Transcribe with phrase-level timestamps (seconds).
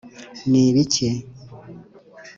[0.49, 1.09] ni ibiki?”